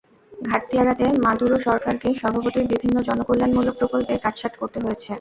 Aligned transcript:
ঘাটতি 0.33 0.75
এড়াতে 0.77 1.05
মাদুরো 1.25 1.57
সরকারকে 1.67 2.07
স্বভাবতই 2.21 2.65
বিভিন্ন 2.73 2.97
জনকল্যাণমূলক 3.07 3.75
প্রকল্পে 3.81 4.13
কাটছাঁট 4.23 4.53
করতে 4.61 4.77
হয়েছে। 4.79 5.09